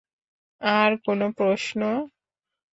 আর 0.61 0.91
কোনও 1.05 1.27
প্রশ্ন? 1.37 1.79